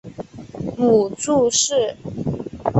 [0.77, 1.95] 母祝氏。